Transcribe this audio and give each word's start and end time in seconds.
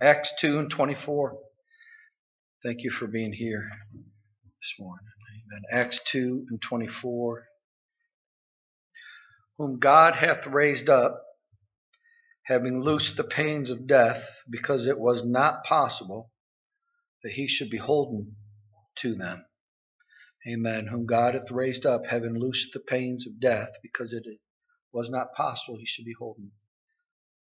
Acts 0.00 0.32
2 0.38 0.60
and 0.60 0.70
24. 0.70 1.38
Thank 2.62 2.82
you 2.82 2.90
for 2.90 3.08
being 3.08 3.32
here 3.32 3.68
this 3.92 4.74
morning. 4.78 5.06
Amen. 5.34 5.62
Acts 5.72 5.98
2 6.06 6.46
and 6.50 6.62
24. 6.62 7.44
Whom 9.56 9.80
God 9.80 10.14
hath 10.14 10.46
raised 10.46 10.88
up, 10.88 11.24
having 12.44 12.80
loosed 12.80 13.16
the 13.16 13.24
pains 13.24 13.70
of 13.70 13.88
death, 13.88 14.24
because 14.48 14.86
it 14.86 15.00
was 15.00 15.26
not 15.26 15.64
possible 15.64 16.30
that 17.24 17.32
he 17.32 17.48
should 17.48 17.70
be 17.70 17.78
holden 17.78 18.36
to 18.98 19.16
them. 19.16 19.44
Amen. 20.48 20.86
Whom 20.86 21.06
God 21.06 21.34
hath 21.34 21.50
raised 21.50 21.86
up, 21.86 22.06
having 22.06 22.38
loosed 22.38 22.68
the 22.72 22.78
pains 22.80 23.26
of 23.26 23.40
death, 23.40 23.72
because 23.82 24.12
it 24.12 24.22
was 24.92 25.10
not 25.10 25.34
possible 25.36 25.76
he 25.76 25.86
should 25.86 26.04
be 26.04 26.14
holden 26.16 26.52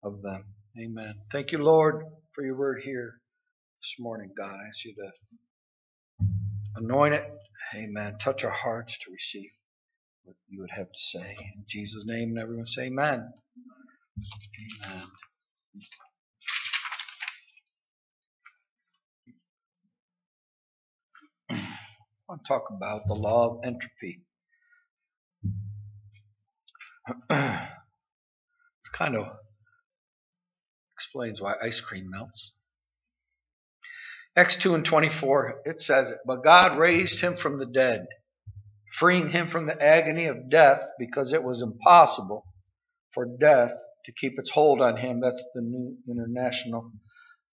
of 0.04 0.22
them. 0.22 0.44
Amen. 0.80 1.14
Thank 1.32 1.50
you, 1.50 1.58
Lord, 1.58 2.04
for 2.34 2.44
your 2.44 2.56
word 2.56 2.82
here 2.84 3.14
this 3.82 3.94
morning, 4.00 4.30
God. 4.36 4.56
I 4.62 4.68
ask 4.68 4.84
you 4.84 4.94
to 4.96 5.10
anoint 6.76 7.14
it. 7.14 7.24
Amen. 7.76 8.16
Touch 8.20 8.44
our 8.44 8.50
hearts 8.50 8.98
to 9.00 9.12
receive 9.12 9.50
what 10.24 10.36
you 10.48 10.60
would 10.60 10.70
have 10.70 10.86
to 10.88 11.00
say. 11.00 11.36
In 11.56 11.64
Jesus' 11.68 12.04
name, 12.06 12.30
and 12.30 12.38
everyone 12.38 12.66
say 12.66 12.84
amen. 12.86 13.32
Amen. 14.84 15.06
I 21.50 21.56
want 22.28 22.42
to 22.44 22.48
talk 22.48 22.64
about 22.76 23.06
the 23.08 23.14
law 23.14 23.50
of 23.50 23.60
entropy. 23.64 24.22
it's 27.30 27.80
kind 28.94 29.16
of 29.16 29.26
explains 31.14 31.40
why 31.40 31.54
ice 31.62 31.80
cream 31.80 32.10
melts. 32.10 32.52
Acts 34.36 34.56
2 34.56 34.74
and 34.74 34.84
24, 34.84 35.62
it 35.64 35.80
says 35.80 36.10
it, 36.10 36.18
But 36.26 36.42
God 36.42 36.76
raised 36.76 37.20
him 37.20 37.36
from 37.36 37.56
the 37.56 37.66
dead, 37.66 38.06
freeing 38.98 39.28
him 39.28 39.48
from 39.48 39.66
the 39.66 39.80
agony 39.80 40.26
of 40.26 40.50
death 40.50 40.82
because 40.98 41.32
it 41.32 41.44
was 41.44 41.62
impossible 41.62 42.44
for 43.12 43.26
death 43.38 43.72
to 44.06 44.12
keep 44.12 44.40
its 44.40 44.50
hold 44.50 44.80
on 44.80 44.96
him. 44.96 45.20
That's 45.20 45.42
the 45.54 45.62
New 45.62 45.96
International 46.08 46.90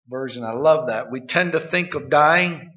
Version. 0.07 0.45
I 0.45 0.53
love 0.53 0.87
that. 0.87 1.11
We 1.11 1.27
tend 1.27 1.51
to 1.51 1.59
think 1.59 1.95
of 1.95 2.09
dying 2.09 2.71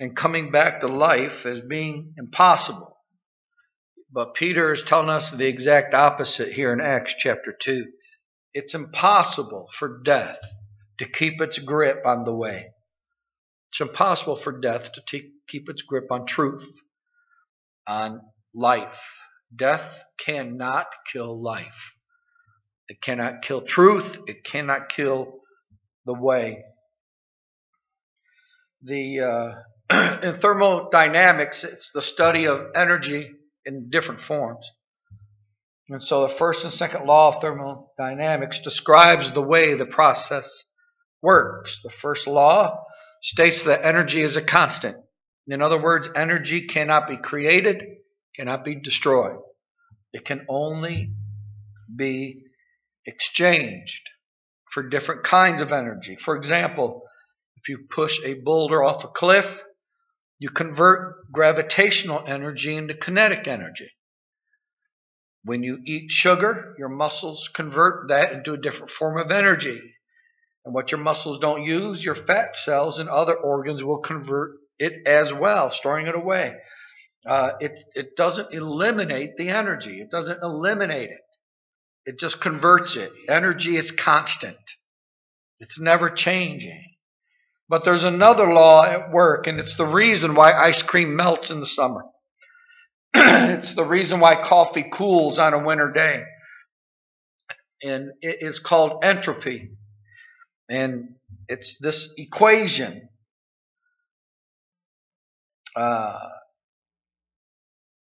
and 0.00 0.16
coming 0.16 0.50
back 0.50 0.80
to 0.80 0.88
life 0.88 1.46
as 1.46 1.60
being 1.60 2.14
impossible. 2.18 2.96
But 4.10 4.34
Peter 4.34 4.72
is 4.72 4.82
telling 4.82 5.10
us 5.10 5.30
the 5.30 5.46
exact 5.46 5.94
opposite 5.94 6.52
here 6.52 6.72
in 6.72 6.80
Acts 6.80 7.14
chapter 7.16 7.56
2. 7.56 7.86
It's 8.54 8.74
impossible 8.74 9.68
for 9.78 10.02
death 10.02 10.38
to 10.98 11.08
keep 11.08 11.40
its 11.40 11.58
grip 11.58 12.04
on 12.04 12.24
the 12.24 12.34
way. 12.34 12.70
It's 13.70 13.80
impossible 13.80 14.36
for 14.36 14.60
death 14.60 14.92
to 14.92 15.02
t- 15.06 15.32
keep 15.48 15.68
its 15.68 15.82
grip 15.82 16.10
on 16.10 16.26
truth, 16.26 16.66
on 17.86 18.20
life. 18.54 19.00
Death 19.54 20.02
cannot 20.18 20.86
kill 21.12 21.40
life. 21.40 21.94
It 22.88 23.00
cannot 23.00 23.42
kill 23.42 23.62
truth. 23.62 24.18
It 24.26 24.44
cannot 24.44 24.88
kill 24.88 25.40
the 26.06 26.14
way. 26.14 26.62
The 28.82 29.20
uh, 29.20 30.20
in 30.22 30.34
thermodynamics, 30.36 31.64
it's 31.64 31.90
the 31.94 32.02
study 32.02 32.46
of 32.46 32.72
energy 32.74 33.30
in 33.64 33.90
different 33.90 34.22
forms. 34.22 34.68
And 35.90 36.00
so 36.00 36.22
the 36.22 36.34
first 36.34 36.62
and 36.62 36.72
second 36.72 37.04
law 37.04 37.34
of 37.34 37.42
thermodynamics 37.42 38.60
describes 38.60 39.32
the 39.32 39.42
way 39.42 39.74
the 39.74 39.86
process 39.86 40.64
works. 41.20 41.80
The 41.82 41.90
first 41.90 42.28
law 42.28 42.84
states 43.22 43.64
that 43.64 43.84
energy 43.84 44.22
is 44.22 44.36
a 44.36 44.42
constant. 44.42 44.96
In 45.48 45.60
other 45.60 45.82
words, 45.82 46.08
energy 46.14 46.68
cannot 46.68 47.08
be 47.08 47.16
created, 47.16 47.82
cannot 48.36 48.64
be 48.64 48.76
destroyed. 48.76 49.38
It 50.12 50.24
can 50.24 50.46
only 50.48 51.12
be 51.94 52.44
exchanged 53.04 54.08
for 54.72 54.88
different 54.88 55.24
kinds 55.24 55.60
of 55.60 55.72
energy. 55.72 56.14
For 56.14 56.36
example, 56.36 57.02
if 57.56 57.68
you 57.68 57.86
push 57.90 58.16
a 58.24 58.34
boulder 58.34 58.80
off 58.84 59.02
a 59.02 59.08
cliff, 59.08 59.60
you 60.38 60.50
convert 60.50 61.30
gravitational 61.32 62.22
energy 62.28 62.76
into 62.76 62.94
kinetic 62.94 63.48
energy. 63.48 63.90
When 65.44 65.62
you 65.62 65.78
eat 65.84 66.10
sugar, 66.10 66.74
your 66.78 66.88
muscles 66.88 67.48
convert 67.54 68.08
that 68.08 68.32
into 68.32 68.52
a 68.52 68.60
different 68.60 68.90
form 68.90 69.18
of 69.18 69.30
energy. 69.30 69.80
And 70.64 70.74
what 70.74 70.92
your 70.92 71.00
muscles 71.00 71.38
don't 71.38 71.64
use, 71.64 72.04
your 72.04 72.14
fat 72.14 72.54
cells 72.56 72.98
and 72.98 73.08
other 73.08 73.34
organs 73.34 73.82
will 73.82 74.00
convert 74.00 74.52
it 74.78 75.06
as 75.06 75.32
well, 75.32 75.70
storing 75.70 76.06
it 76.06 76.14
away. 76.14 76.56
Uh, 77.26 77.52
it, 77.60 77.78
it 77.94 78.16
doesn't 78.16 78.52
eliminate 78.52 79.36
the 79.36 79.50
energy, 79.50 80.00
it 80.00 80.10
doesn't 80.10 80.42
eliminate 80.42 81.10
it, 81.10 81.20
it 82.06 82.18
just 82.18 82.40
converts 82.40 82.96
it. 82.96 83.12
Energy 83.28 83.76
is 83.76 83.90
constant, 83.90 84.56
it's 85.58 85.78
never 85.78 86.08
changing. 86.08 86.82
But 87.68 87.84
there's 87.84 88.04
another 88.04 88.52
law 88.52 88.84
at 88.84 89.12
work, 89.12 89.46
and 89.46 89.60
it's 89.60 89.76
the 89.76 89.86
reason 89.86 90.34
why 90.34 90.52
ice 90.52 90.82
cream 90.82 91.14
melts 91.14 91.50
in 91.50 91.60
the 91.60 91.66
summer. 91.66 92.02
it's 93.14 93.74
the 93.74 93.84
reason 93.84 94.20
why 94.20 94.42
coffee 94.42 94.86
cools 94.90 95.38
on 95.38 95.54
a 95.54 95.64
winter 95.64 95.92
day. 95.92 96.22
And 97.82 98.10
it 98.22 98.38
is 98.40 98.58
called 98.60 99.04
entropy. 99.04 99.70
And 100.68 101.16
it's 101.48 101.78
this 101.80 102.12
equation. 102.16 103.08
Uh, 105.74 106.28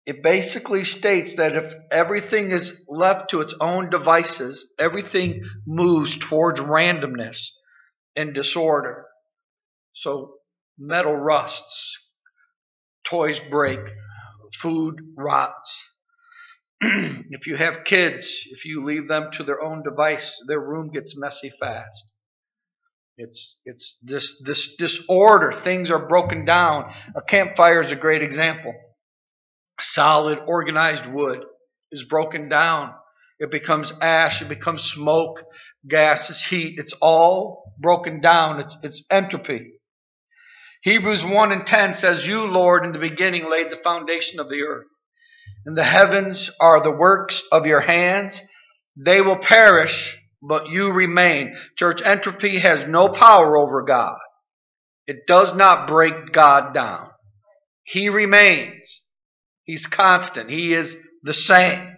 it 0.06 0.22
basically 0.22 0.84
states 0.84 1.34
that 1.34 1.54
if 1.56 1.72
everything 1.90 2.50
is 2.50 2.72
left 2.88 3.30
to 3.30 3.42
its 3.42 3.54
own 3.60 3.90
devices, 3.90 4.72
everything 4.78 5.42
moves 5.66 6.16
towards 6.18 6.60
randomness 6.60 7.50
and 8.16 8.34
disorder. 8.34 9.06
So 9.92 10.34
metal 10.78 11.14
rusts, 11.14 11.98
toys 13.04 13.38
break, 13.38 13.80
food 14.56 14.96
rots. 15.16 15.86
if 16.80 17.46
you 17.46 17.56
have 17.56 17.84
kids, 17.84 18.40
if 18.50 18.64
you 18.64 18.84
leave 18.84 19.08
them 19.08 19.30
to 19.32 19.42
their 19.44 19.62
own 19.62 19.82
device, 19.82 20.40
their 20.48 20.60
room 20.60 20.90
gets 20.90 21.16
messy 21.16 21.50
fast. 21.60 22.04
It's 23.18 23.60
it's 23.66 23.98
this 24.02 24.42
this 24.46 24.76
disorder. 24.78 25.52
Things 25.52 25.90
are 25.90 26.06
broken 26.08 26.46
down. 26.46 26.92
A 27.14 27.20
campfire 27.20 27.80
is 27.80 27.92
a 27.92 27.96
great 27.96 28.22
example. 28.22 28.72
Solid, 29.80 30.38
organized 30.46 31.06
wood 31.06 31.44
is 31.92 32.04
broken 32.04 32.48
down. 32.48 32.94
It 33.38 33.50
becomes 33.50 33.92
ash. 34.00 34.40
It 34.42 34.48
becomes 34.48 34.82
smoke, 34.84 35.42
gases, 35.86 36.42
heat. 36.42 36.78
It's 36.78 36.94
all 37.02 37.74
broken 37.78 38.20
down. 38.22 38.60
It's 38.60 38.76
it's 38.82 39.04
entropy. 39.10 39.72
Hebrews 40.82 41.24
1 41.24 41.52
and 41.52 41.66
10 41.66 41.94
says, 41.94 42.26
You, 42.26 42.44
Lord, 42.44 42.86
in 42.86 42.92
the 42.92 42.98
beginning 42.98 43.48
laid 43.50 43.70
the 43.70 43.76
foundation 43.76 44.40
of 44.40 44.48
the 44.48 44.62
earth, 44.62 44.86
and 45.66 45.76
the 45.76 45.84
heavens 45.84 46.50
are 46.58 46.82
the 46.82 46.90
works 46.90 47.42
of 47.52 47.66
your 47.66 47.80
hands. 47.80 48.40
They 48.96 49.20
will 49.20 49.36
perish, 49.36 50.16
but 50.42 50.70
you 50.70 50.90
remain. 50.90 51.54
Church, 51.76 52.00
entropy 52.02 52.58
has 52.58 52.88
no 52.88 53.08
power 53.08 53.58
over 53.58 53.82
God. 53.82 54.16
It 55.06 55.26
does 55.26 55.54
not 55.54 55.86
break 55.86 56.32
God 56.32 56.72
down. 56.72 57.10
He 57.84 58.08
remains. 58.08 59.02
He's 59.64 59.86
constant. 59.86 60.48
He 60.48 60.72
is 60.72 60.96
the 61.22 61.34
same. 61.34 61.96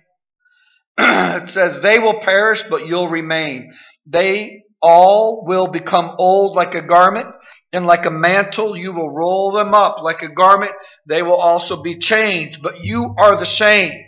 it 0.98 1.48
says, 1.50 1.80
They 1.80 2.00
will 2.00 2.20
perish, 2.20 2.64
but 2.68 2.86
you'll 2.88 3.08
remain. 3.08 3.72
They 4.06 4.64
all 4.80 5.44
will 5.46 5.68
become 5.68 6.16
old 6.18 6.56
like 6.56 6.74
a 6.74 6.82
garment 6.82 7.28
and 7.72 7.86
like 7.86 8.04
a 8.04 8.10
mantle, 8.10 8.76
you 8.76 8.92
will 8.92 9.10
roll 9.10 9.52
them 9.52 9.74
up. 9.74 10.02
Like 10.02 10.22
a 10.22 10.28
garment, 10.28 10.72
they 11.06 11.22
will 11.22 11.36
also 11.36 11.82
be 11.82 11.98
changed. 11.98 12.62
But 12.62 12.84
you 12.84 13.14
are 13.18 13.36
the 13.36 13.46
same. 13.46 14.04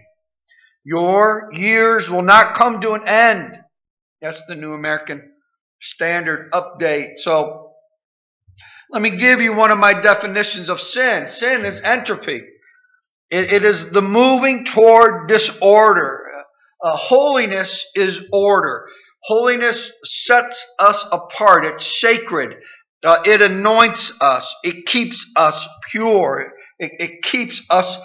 Your 0.84 1.48
years 1.52 2.10
will 2.10 2.22
not 2.22 2.54
come 2.54 2.80
to 2.82 2.92
an 2.92 3.08
end. 3.08 3.56
That's 4.20 4.42
the 4.46 4.54
New 4.54 4.74
American 4.74 5.22
Standard 5.80 6.52
Update. 6.52 7.16
So, 7.16 7.72
let 8.90 9.00
me 9.00 9.10
give 9.10 9.40
you 9.40 9.54
one 9.54 9.70
of 9.70 9.78
my 9.78 9.98
definitions 9.98 10.68
of 10.68 10.80
sin. 10.80 11.26
Sin 11.28 11.64
is 11.64 11.80
entropy. 11.80 12.42
it, 13.30 13.52
it 13.52 13.64
is 13.64 13.90
the 13.90 14.02
moving 14.02 14.66
toward 14.66 15.26
disorder. 15.28 16.20
Uh, 16.84 16.96
holiness 16.96 17.86
is 17.94 18.20
order. 18.30 18.86
Holiness 19.22 19.90
sets 20.04 20.66
us 20.78 21.02
apart. 21.10 21.64
It's 21.64 22.00
sacred. 22.00 22.56
Uh, 23.04 23.22
it 23.24 23.42
anoints 23.42 24.12
us. 24.20 24.54
It 24.62 24.86
keeps 24.86 25.30
us 25.36 25.66
pure. 25.90 26.52
It, 26.78 26.92
it 26.98 27.22
keeps 27.22 27.62
us 27.70 27.98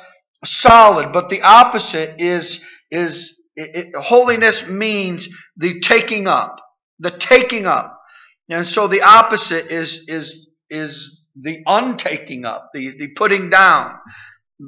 solid. 0.44 1.14
But 1.14 1.30
the 1.30 1.42
opposite 1.42 2.22
is 2.22 2.62
is 2.92 3.36
it, 3.56 3.76
it, 3.76 3.96
holiness 3.96 4.68
means 4.68 5.28
the 5.58 5.82
taking 5.82 6.28
up, 6.28 6.56
the 7.00 7.12
taking 7.12 7.66
up. 7.66 8.00
And 8.50 8.66
so 8.66 8.88
the 8.88 9.02
opposite 9.02 9.68
is, 9.72 10.06
is, 10.08 10.48
is 10.70 11.28
the 11.40 11.58
untaking 11.68 12.46
up, 12.46 12.70
the, 12.74 12.98
the 12.98 13.10
putting 13.16 13.50
down, 13.50 13.96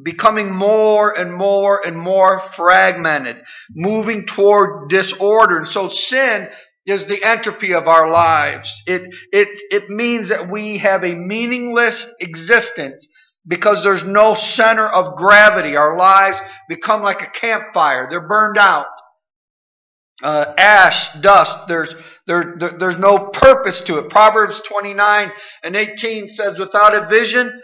becoming 0.04 0.54
more 0.54 1.18
and 1.18 1.34
more 1.34 1.86
and 1.86 1.98
more 1.98 2.40
fragmented, 2.56 3.38
moving 3.74 4.26
toward 4.26 4.90
disorder. 4.90 5.58
And 5.58 5.68
so 5.68 5.90
sin 5.90 6.50
is 6.86 7.06
the 7.06 7.24
entropy 7.24 7.74
of 7.74 7.88
our 7.88 8.10
lives. 8.10 8.82
It, 8.88 9.14
it, 9.32 9.60
it 9.70 9.90
means 9.90 10.30
that 10.30 10.50
we 10.50 10.78
have 10.80 11.04
a 11.04 11.14
meaningless 11.14 12.08
existence 12.20 13.08
because 13.48 13.84
there's 13.84 14.04
no 14.04 14.34
center 14.34 14.88
of 14.88 15.16
gravity. 15.16 15.76
Our 15.76 15.98
lives 15.98 16.38
become 16.70 17.02
like 17.02 17.22
a 17.22 17.30
campfire. 17.30 18.08
They're 18.10 18.28
burned 18.28 18.58
out. 18.58 18.88
Uh, 20.24 20.54
ash, 20.58 21.12
dust, 21.22 21.68
there's, 21.68 21.96
there, 22.28 22.56
there, 22.60 22.78
there's 22.78 22.98
no 22.98 23.18
purpose 23.18 23.82
to 23.82 23.98
it. 23.98 24.10
Proverbs 24.10 24.62
29 24.62 25.32
and 25.64 25.76
18 25.76 26.28
says, 26.28 26.60
without 26.60 26.94
a 26.94 27.08
vision, 27.08 27.60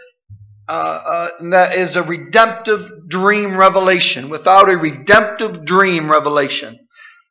uh, 0.68 0.72
uh, 0.72 1.28
that 1.50 1.76
is 1.76 1.94
a 1.94 2.02
redemptive 2.02 3.08
dream 3.08 3.56
revelation. 3.56 4.28
Without 4.28 4.68
a 4.68 4.76
redemptive 4.76 5.64
dream 5.64 6.10
revelation, 6.10 6.78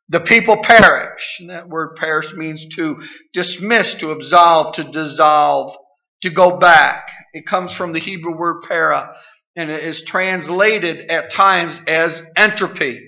the 0.08 0.20
people 0.20 0.58
perish. 0.62 1.38
And 1.40 1.50
that 1.50 1.68
word 1.68 1.96
perish 1.96 2.32
means 2.34 2.66
to 2.76 3.02
dismiss, 3.32 3.94
to 3.94 4.12
absolve, 4.12 4.74
to 4.74 4.84
dissolve, 4.84 5.76
to 6.22 6.30
go 6.30 6.56
back. 6.56 7.10
It 7.32 7.46
comes 7.46 7.72
from 7.72 7.92
the 7.92 8.00
Hebrew 8.00 8.36
word 8.36 8.62
para, 8.66 9.14
and 9.56 9.70
it 9.70 9.84
is 9.84 10.02
translated 10.02 11.10
at 11.10 11.30
times 11.30 11.80
as 11.86 12.22
entropy. 12.36 13.00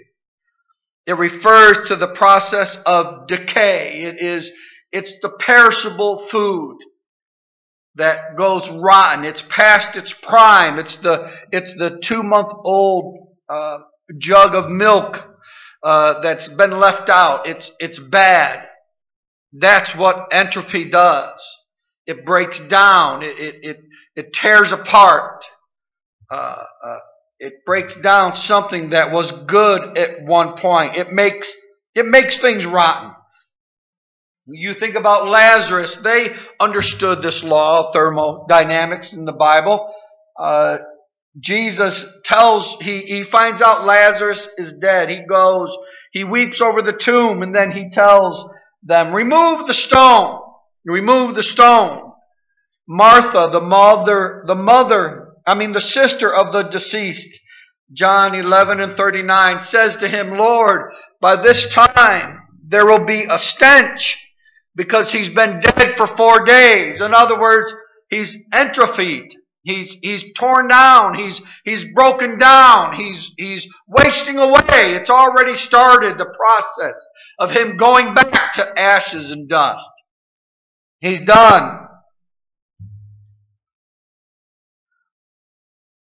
It 1.06 1.16
refers 1.16 1.88
to 1.88 1.96
the 1.96 2.08
process 2.08 2.76
of 2.84 3.26
decay. 3.26 4.02
It 4.02 4.20
is, 4.20 4.52
it's 4.92 5.12
the 5.22 5.30
perishable 5.30 6.18
food 6.28 6.78
that 7.96 8.36
goes 8.36 8.68
rotten. 8.70 9.24
It's 9.24 9.42
past 9.48 9.96
its 9.96 10.12
prime. 10.12 10.78
It's 10.78 10.96
the, 10.98 11.32
it's 11.50 11.74
the 11.74 11.98
two 12.02 12.22
month 12.22 12.52
old 12.64 13.28
uh, 13.48 13.78
jug 14.18 14.54
of 14.54 14.70
milk 14.70 15.29
uh, 15.82 16.20
that's 16.20 16.48
been 16.48 16.72
left 16.72 17.08
out. 17.08 17.46
It's, 17.46 17.70
it's 17.78 17.98
bad. 17.98 18.66
That's 19.52 19.94
what 19.94 20.28
entropy 20.32 20.90
does. 20.90 21.42
It 22.06 22.24
breaks 22.24 22.60
down. 22.68 23.22
It, 23.22 23.38
it, 23.38 23.54
it, 23.62 23.76
it 24.16 24.32
tears 24.32 24.72
apart. 24.72 25.44
Uh, 26.30 26.64
uh, 26.84 26.98
it 27.38 27.64
breaks 27.64 27.96
down 27.96 28.34
something 28.34 28.90
that 28.90 29.12
was 29.12 29.32
good 29.32 29.96
at 29.96 30.22
one 30.24 30.54
point. 30.56 30.96
It 30.96 31.10
makes, 31.10 31.52
it 31.94 32.06
makes 32.06 32.36
things 32.36 32.66
rotten. 32.66 33.12
You 34.46 34.74
think 34.74 34.96
about 34.96 35.28
Lazarus, 35.28 35.96
they 36.02 36.34
understood 36.58 37.22
this 37.22 37.42
law 37.42 37.86
of 37.86 37.92
thermodynamics 37.92 39.12
in 39.12 39.24
the 39.24 39.32
Bible. 39.32 39.92
Uh, 40.38 40.78
Jesus 41.38 42.04
tells, 42.24 42.76
he, 42.80 43.02
he 43.02 43.22
finds 43.22 43.62
out 43.62 43.84
Lazarus 43.84 44.48
is 44.58 44.72
dead. 44.72 45.08
He 45.08 45.22
goes, 45.28 45.76
he 46.12 46.24
weeps 46.24 46.60
over 46.60 46.82
the 46.82 46.92
tomb, 46.92 47.42
and 47.42 47.54
then 47.54 47.70
he 47.70 47.90
tells 47.90 48.50
them, 48.82 49.14
remove 49.14 49.66
the 49.66 49.74
stone. 49.74 50.40
Remove 50.84 51.34
the 51.36 51.42
stone. 51.42 52.12
Martha, 52.88 53.50
the 53.52 53.60
mother, 53.60 54.42
the 54.46 54.54
mother, 54.56 55.28
I 55.46 55.54
mean 55.54 55.72
the 55.72 55.80
sister 55.80 56.32
of 56.32 56.52
the 56.52 56.64
deceased, 56.64 57.38
John 57.92 58.34
11 58.34 58.80
and 58.80 58.96
39 58.96 59.62
says 59.62 59.96
to 59.96 60.08
him, 60.08 60.30
Lord, 60.30 60.92
by 61.20 61.36
this 61.36 61.66
time 61.66 62.40
there 62.66 62.86
will 62.86 63.04
be 63.04 63.24
a 63.28 63.38
stench 63.38 64.16
because 64.74 65.12
he's 65.12 65.28
been 65.28 65.60
dead 65.60 65.96
for 65.96 66.06
four 66.06 66.44
days. 66.44 67.00
In 67.00 67.14
other 67.14 67.38
words, 67.38 67.72
he's 68.08 68.36
entrophied. 68.52 69.34
He's, 69.62 69.96
he's 70.00 70.32
torn 70.32 70.68
down. 70.68 71.14
He's, 71.14 71.40
he's 71.64 71.84
broken 71.94 72.38
down. 72.38 72.94
He's, 72.94 73.30
he's 73.36 73.68
wasting 73.86 74.38
away. 74.38 74.94
It's 74.94 75.10
already 75.10 75.54
started 75.54 76.16
the 76.16 76.32
process 76.34 77.06
of 77.38 77.50
him 77.50 77.76
going 77.76 78.14
back 78.14 78.54
to 78.54 78.78
ashes 78.78 79.30
and 79.30 79.48
dust. 79.48 79.90
He's 81.00 81.20
done. 81.20 81.88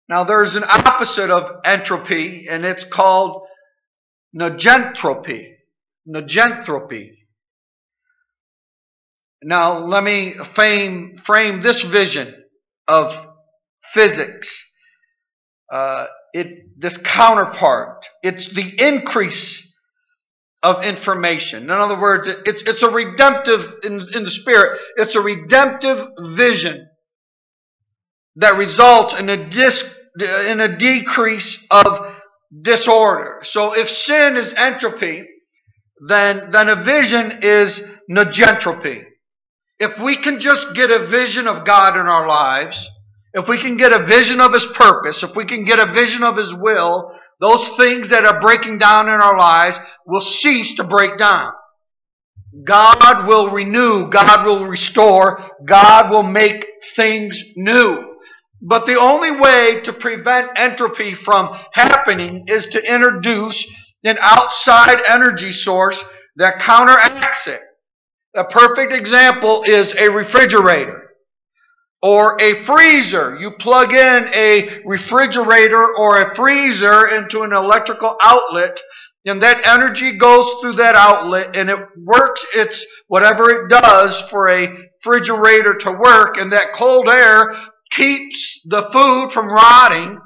Now 0.09 0.25
there's 0.25 0.56
an 0.56 0.65
opposite 0.65 1.31
of 1.31 1.61
entropy 1.65 2.49
and 2.49 2.65
it's 2.65 2.85
called 2.85 3.47
negentropy. 4.37 5.53
Negentropy. 6.09 7.12
Now 9.43 9.79
let 9.79 10.03
me 10.03 10.35
frame, 10.55 11.17
frame 11.19 11.61
this 11.61 11.83
vision 11.83 12.35
of 12.87 13.17
physics. 13.94 14.62
Uh, 15.73 16.06
it 16.35 16.79
this 16.79 16.99
counterpart. 16.99 18.05
It's 18.23 18.52
the 18.52 18.75
increase 18.79 19.67
of 20.62 20.82
information. 20.85 21.64
In 21.64 21.70
other 21.70 21.99
words, 21.99 22.29
it's 22.29 22.62
it's 22.62 22.82
a 22.82 22.91
redemptive 22.91 23.61
in, 23.85 24.08
in 24.14 24.25
the 24.25 24.31
spirit. 24.31 24.79
It's 24.96 25.14
a 25.14 25.20
redemptive 25.20 25.99
vision 26.20 26.88
that 28.37 28.56
results 28.56 29.14
in 29.14 29.29
a 29.29 29.49
dis, 29.49 29.85
in 30.19 30.61
a 30.61 30.76
decrease 30.76 31.64
of 31.70 32.14
disorder. 32.62 33.41
So 33.43 33.75
if 33.75 33.88
sin 33.88 34.37
is 34.37 34.52
entropy, 34.55 35.29
then 36.08 36.50
then 36.50 36.69
a 36.69 36.82
vision 36.82 37.41
is 37.43 37.81
negentropy. 38.11 39.05
If 39.79 39.99
we 39.99 40.17
can 40.17 40.41
just 40.41 40.75
get 40.75 40.91
a 40.91 41.06
vision 41.06 41.46
of 41.46 41.64
God 41.64 41.99
in 41.99 42.06
our 42.06 42.26
lives, 42.26 42.88
if 43.34 43.48
we 43.48 43.58
can 43.58 43.76
get 43.76 43.92
a 43.92 44.06
vision 44.06 44.40
of 44.40 44.54
His 44.54 44.64
purpose, 44.64 45.25
if 45.25 45.34
we 45.34 45.44
can 45.44 45.64
get 45.64 45.81
a 45.81 45.92
vision 45.92 46.22
of 46.22 46.36
His 46.36 46.54
will, 46.54 47.12
those 47.40 47.69
things 47.76 48.08
that 48.10 48.25
are 48.25 48.40
breaking 48.40 48.78
down 48.78 49.08
in 49.08 49.14
our 49.14 49.36
lives 49.36 49.78
will 50.06 50.20
cease 50.20 50.76
to 50.76 50.84
break 50.84 51.19
down. 51.19 51.52
God 52.64 53.26
will 53.26 53.50
renew, 53.50 54.08
God 54.08 54.46
will 54.46 54.66
restore, 54.66 55.42
God 55.66 56.10
will 56.12 56.22
make 56.22 56.64
things 56.94 57.42
new. 57.56 58.14
But 58.62 58.86
the 58.86 58.98
only 58.98 59.32
way 59.32 59.81
to 59.82 59.92
prevent 59.92 60.56
entropy 60.56 61.14
from 61.14 61.58
happening 61.72 62.44
is 62.46 62.66
to 62.66 62.94
introduce 62.94 63.66
an 64.04 64.16
outside 64.20 65.00
energy 65.08 65.50
source 65.50 66.02
that 66.36 66.60
counteracts 66.60 67.48
it. 67.48 67.60
A 68.36 68.44
perfect 68.44 68.92
example 68.92 69.64
is 69.66 69.92
a 69.94 70.08
refrigerator 70.08 71.04
or 72.05 72.37
a 72.39 72.63
freezer. 72.65 73.34
You 73.41 73.53
plug 73.53 73.94
in 73.94 74.29
a 74.34 74.82
refrigerator 74.84 75.82
or 75.96 76.20
a 76.20 76.34
freezer 76.34 77.06
into 77.06 77.41
an 77.44 77.55
electrical 77.55 78.15
outlet 78.20 78.79
and 79.25 79.43
that 79.43 79.67
energy 79.67 80.19
goes 80.19 80.46
through 80.61 80.75
that 80.75 80.96
outlet 80.96 81.56
and 81.56 81.70
it 81.70 81.79
works 81.96 82.44
its 82.55 82.84
whatever 83.08 83.49
it 83.49 83.70
does 83.70 84.20
for 84.29 84.51
a 84.51 84.69
refrigerator 85.03 85.77
to 85.77 85.93
work 85.93 86.37
and 86.37 86.53
that 86.53 86.75
cold 86.75 87.08
air 87.08 87.56
keeps 87.91 88.61
the 88.67 88.82
food 88.93 89.32
from 89.32 89.49
rotting 89.49 90.19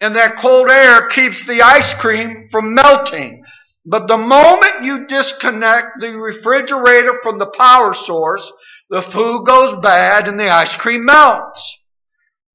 and 0.00 0.16
that 0.16 0.38
cold 0.38 0.70
air 0.70 1.06
keeps 1.08 1.46
the 1.46 1.60
ice 1.60 1.92
cream 1.92 2.48
from 2.50 2.72
melting. 2.72 3.42
But 3.84 4.08
the 4.08 4.16
moment 4.16 4.84
you 4.84 5.06
disconnect 5.06 6.00
the 6.00 6.18
refrigerator 6.18 7.20
from 7.22 7.38
the 7.38 7.46
power 7.46 7.94
source, 7.94 8.50
the 8.90 9.02
food 9.02 9.44
goes 9.46 9.80
bad 9.82 10.28
and 10.28 10.38
the 10.38 10.48
ice 10.48 10.74
cream 10.76 11.04
melts. 11.04 11.78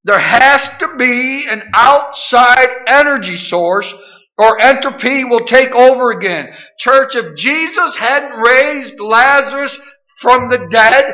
There 0.04 0.18
has 0.18 0.68
to 0.78 0.96
be 0.96 1.46
an 1.48 1.62
outside 1.74 2.68
energy 2.86 3.36
source 3.36 3.92
or 4.38 4.60
entropy 4.60 5.24
will 5.24 5.44
take 5.44 5.74
over 5.74 6.10
again. 6.10 6.52
Church, 6.78 7.14
if 7.14 7.36
Jesus 7.36 7.96
hadn't 7.96 8.40
raised 8.40 8.98
Lazarus 8.98 9.78
from 10.20 10.48
the 10.48 10.66
dead, 10.70 11.04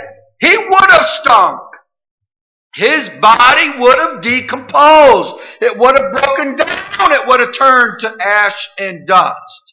he 0.40 0.56
would 0.56 0.90
have 0.90 1.06
stunk. 1.06 1.60
His 2.74 3.08
body 3.20 3.78
would 3.78 3.98
have 3.98 4.20
decomposed. 4.20 5.34
It 5.60 5.76
would 5.76 5.98
have 5.98 6.12
broken 6.12 6.54
down. 6.54 7.12
It 7.12 7.26
would 7.26 7.40
have 7.40 7.54
turned 7.54 8.00
to 8.00 8.16
ash 8.20 8.68
and 8.78 9.06
dust. 9.06 9.67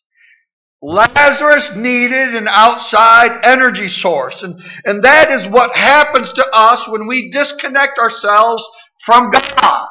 Lazarus 0.82 1.76
needed 1.76 2.36
an 2.36 2.48
outside 2.48 3.40
energy 3.44 3.88
source. 3.88 4.44
And, 4.44 4.62
and 4.84 5.04
that 5.04 5.32
is 5.32 5.48
what 5.48 5.76
happens 5.76 6.32
to 6.34 6.46
us 6.54 6.88
when 6.88 7.08
we 7.08 7.32
disconnect 7.32 7.98
ourselves 7.98 8.64
from 9.04 9.32
God. 9.32 9.88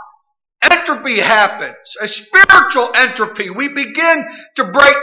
Entropy 0.71 1.19
happens, 1.19 1.77
a 2.01 2.09
spiritual 2.09 2.91
entropy. 2.95 3.51
We 3.51 3.69
begin 3.69 4.27
to 4.57 4.65
break 4.65 4.97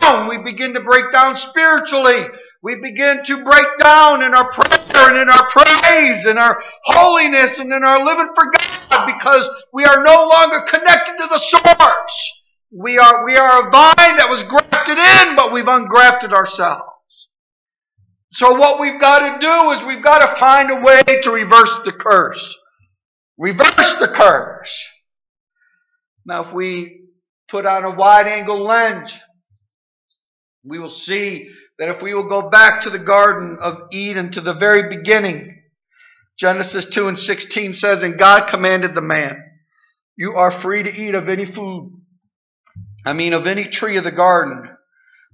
down. 0.00 0.28
We 0.28 0.38
begin 0.38 0.74
to 0.74 0.80
break 0.80 1.10
down 1.10 1.36
spiritually. 1.36 2.26
We 2.62 2.76
begin 2.76 3.22
to 3.24 3.44
break 3.44 3.66
down 3.78 4.22
in 4.22 4.34
our 4.34 4.50
prayer 4.50 5.08
and 5.08 5.18
in 5.18 5.30
our 5.30 5.48
praise 5.48 6.26
and 6.26 6.38
our 6.38 6.60
holiness 6.84 7.58
and 7.58 7.72
in 7.72 7.84
our 7.84 8.04
living 8.04 8.28
for 8.34 8.44
God 8.50 9.06
because 9.06 9.48
we 9.72 9.84
are 9.84 10.02
no 10.02 10.28
longer 10.28 10.60
connected 10.68 11.16
to 11.18 11.28
the 11.28 11.38
source. 11.38 12.32
We 12.72 12.98
are, 12.98 13.24
we 13.24 13.36
are 13.36 13.68
a 13.68 13.70
vine 13.70 14.16
that 14.16 14.28
was 14.28 14.42
grafted 14.42 14.98
in, 14.98 15.36
but 15.36 15.52
we've 15.52 15.64
ungrafted 15.64 16.32
ourselves. 16.32 17.28
So 18.32 18.54
what 18.54 18.80
we've 18.80 19.00
got 19.00 19.40
to 19.40 19.46
do 19.46 19.70
is 19.70 19.82
we've 19.82 20.02
got 20.02 20.18
to 20.18 20.38
find 20.38 20.70
a 20.70 20.80
way 20.80 21.02
to 21.22 21.30
reverse 21.30 21.74
the 21.84 21.92
curse. 21.92 22.56
Reverse 23.38 23.94
the 24.00 24.12
curse. 24.14 24.88
Now 26.24 26.42
if 26.42 26.52
we 26.52 27.02
put 27.48 27.66
on 27.66 27.84
a 27.84 27.94
wide 27.94 28.26
angle 28.26 28.60
lens, 28.60 29.16
we 30.64 30.78
will 30.78 30.90
see 30.90 31.48
that 31.78 31.88
if 31.88 32.02
we 32.02 32.14
will 32.14 32.28
go 32.28 32.50
back 32.50 32.82
to 32.82 32.90
the 32.90 32.98
Garden 32.98 33.58
of 33.60 33.88
Eden 33.92 34.32
to 34.32 34.40
the 34.40 34.54
very 34.54 34.88
beginning, 34.94 35.62
Genesis 36.38 36.84
2 36.86 37.08
and 37.08 37.18
16 37.18 37.74
says, 37.74 38.02
And 38.02 38.18
God 38.18 38.48
commanded 38.48 38.94
the 38.94 39.02
man, 39.02 39.42
You 40.16 40.34
are 40.34 40.50
free 40.50 40.82
to 40.82 40.90
eat 40.90 41.14
of 41.14 41.28
any 41.28 41.44
food, 41.44 41.92
I 43.06 43.12
mean 43.12 43.34
of 43.34 43.46
any 43.46 43.68
tree 43.68 43.96
of 43.98 44.04
the 44.04 44.10
garden, 44.10 44.68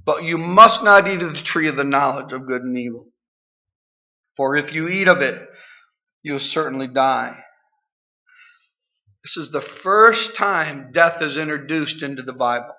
but 0.04 0.24
you 0.24 0.36
must 0.36 0.84
not 0.84 1.08
eat 1.08 1.22
of 1.22 1.34
the 1.34 1.40
tree 1.40 1.68
of 1.68 1.76
the 1.76 1.84
knowledge 1.84 2.32
of 2.34 2.46
good 2.46 2.60
and 2.60 2.76
evil. 2.76 3.06
For 4.36 4.56
if 4.56 4.74
you 4.74 4.88
eat 4.88 5.08
of 5.08 5.22
it, 5.22 5.40
you'll 6.22 6.38
certainly 6.38 6.86
die. 6.86 7.38
This 9.24 9.38
is 9.38 9.50
the 9.50 9.62
first 9.62 10.36
time 10.36 10.90
death 10.92 11.22
is 11.22 11.38
introduced 11.38 12.02
into 12.02 12.22
the 12.22 12.34
Bible. 12.34 12.74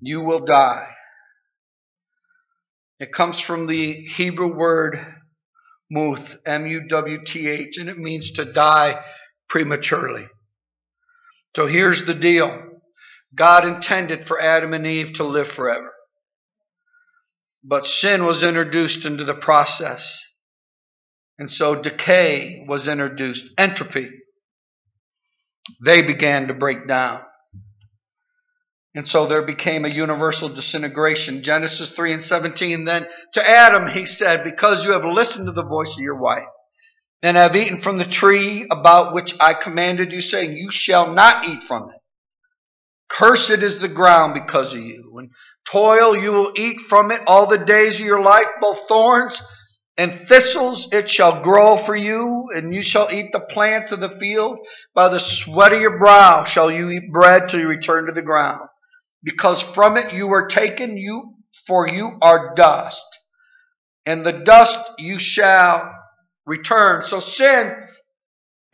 You 0.00 0.20
will 0.20 0.44
die. 0.44 0.90
It 2.98 3.12
comes 3.12 3.40
from 3.40 3.66
the 3.66 3.92
Hebrew 3.92 4.54
word 4.54 4.98
muth, 5.90 6.36
M 6.44 6.66
U 6.66 6.86
W 6.88 7.24
T 7.24 7.48
H, 7.48 7.78
and 7.78 7.88
it 7.88 7.96
means 7.96 8.32
to 8.32 8.52
die 8.52 9.02
prematurely. 9.48 10.26
So 11.56 11.66
here's 11.66 12.04
the 12.04 12.14
deal 12.14 12.69
God 13.34 13.66
intended 13.66 14.26
for 14.26 14.40
Adam 14.40 14.72
and 14.74 14.86
Eve 14.86 15.14
to 15.14 15.24
live 15.24 15.48
forever. 15.48 15.92
But 17.62 17.86
sin 17.86 18.24
was 18.24 18.42
introduced 18.42 19.04
into 19.04 19.24
the 19.24 19.34
process. 19.34 20.18
And 21.38 21.50
so 21.50 21.74
decay 21.74 22.64
was 22.68 22.88
introduced, 22.88 23.46
entropy. 23.56 24.10
They 25.84 26.02
began 26.02 26.48
to 26.48 26.54
break 26.54 26.88
down. 26.88 27.22
And 28.94 29.06
so 29.06 29.26
there 29.26 29.46
became 29.46 29.84
a 29.84 29.88
universal 29.88 30.48
disintegration. 30.48 31.42
Genesis 31.42 31.90
3 31.90 32.14
and 32.14 32.22
17. 32.22 32.84
Then 32.84 33.06
to 33.34 33.48
Adam 33.48 33.88
he 33.88 34.04
said, 34.04 34.42
Because 34.42 34.84
you 34.84 34.92
have 34.92 35.04
listened 35.04 35.46
to 35.46 35.52
the 35.52 35.64
voice 35.64 35.92
of 35.92 36.00
your 36.00 36.20
wife, 36.20 36.48
and 37.22 37.36
have 37.36 37.54
eaten 37.54 37.80
from 37.80 37.98
the 37.98 38.04
tree 38.04 38.66
about 38.70 39.14
which 39.14 39.34
I 39.38 39.54
commanded 39.54 40.12
you, 40.12 40.20
saying, 40.20 40.56
You 40.56 40.70
shall 40.72 41.12
not 41.12 41.46
eat 41.46 41.62
from 41.62 41.90
it. 41.90 41.99
Cursed 43.10 43.62
is 43.62 43.78
the 43.78 43.88
ground 43.88 44.34
because 44.34 44.72
of 44.72 44.80
you. 44.80 45.16
And 45.18 45.30
toil 45.70 46.16
you 46.16 46.32
will 46.32 46.52
eat 46.56 46.80
from 46.82 47.10
it 47.10 47.22
all 47.26 47.46
the 47.46 47.58
days 47.58 47.96
of 47.96 48.00
your 48.00 48.22
life, 48.22 48.46
both 48.60 48.86
thorns 48.88 49.40
and 49.96 50.14
thistles 50.28 50.88
it 50.92 51.10
shall 51.10 51.42
grow 51.42 51.76
for 51.76 51.94
you, 51.94 52.46
and 52.54 52.74
you 52.74 52.82
shall 52.82 53.10
eat 53.10 53.32
the 53.32 53.40
plants 53.40 53.92
of 53.92 54.00
the 54.00 54.16
field. 54.18 54.58
By 54.94 55.10
the 55.10 55.18
sweat 55.18 55.72
of 55.72 55.80
your 55.80 55.98
brow 55.98 56.44
shall 56.44 56.70
you 56.70 56.88
eat 56.88 57.12
bread 57.12 57.48
till 57.48 57.60
you 57.60 57.68
return 57.68 58.06
to 58.06 58.12
the 58.12 58.22
ground 58.22 58.60
because 59.22 59.62
from 59.74 59.96
it 59.96 60.12
you 60.14 60.26
were 60.26 60.46
taken, 60.46 60.96
you 60.96 61.34
for 61.66 61.86
you 61.88 62.16
are 62.22 62.54
dust, 62.54 63.04
and 64.06 64.24
the 64.24 64.32
dust 64.44 64.78
you 64.98 65.18
shall 65.18 65.92
return. 66.46 67.04
So 67.04 67.20
sin 67.20 67.74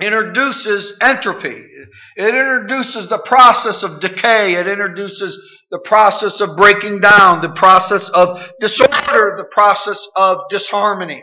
introduces 0.01 0.93
entropy. 1.01 1.65
It 2.17 2.35
introduces 2.35 3.09
the 3.09 3.19
process 3.19 3.83
of 3.83 4.01
decay. 4.01 4.55
It 4.55 4.67
introduces 4.67 5.39
the 5.71 5.81
process 5.81 6.41
of 6.41 6.57
breaking 6.57 7.01
down, 7.01 7.41
the 7.41 7.53
process 7.53 8.09
of 8.11 8.43
disorder, 8.61 9.35
the 9.37 9.49
process 9.51 10.07
of 10.17 10.43
disharmony. 10.51 11.23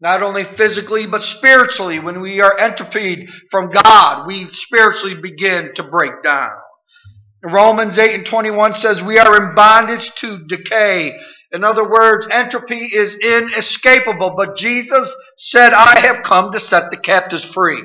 Not 0.00 0.22
only 0.22 0.44
physically, 0.44 1.06
but 1.06 1.22
spiritually. 1.22 1.98
When 1.98 2.20
we 2.20 2.40
are 2.40 2.56
entropied 2.56 3.28
from 3.50 3.70
God, 3.70 4.26
we 4.26 4.48
spiritually 4.48 5.16
begin 5.20 5.72
to 5.74 5.82
break 5.82 6.22
down. 6.22 6.52
Romans 7.42 7.98
8 7.98 8.14
and 8.14 8.26
21 8.26 8.74
says 8.74 9.02
we 9.02 9.18
are 9.18 9.36
in 9.36 9.54
bondage 9.54 10.12
to 10.16 10.44
decay. 10.46 11.16
In 11.52 11.64
other 11.64 11.88
words, 11.88 12.26
entropy 12.30 12.76
is 12.92 13.14
inescapable, 13.14 14.34
but 14.36 14.56
Jesus 14.56 15.14
said, 15.36 15.72
I 15.72 16.00
have 16.00 16.22
come 16.22 16.52
to 16.52 16.60
set 16.60 16.90
the 16.90 16.98
captives 16.98 17.44
free. 17.44 17.82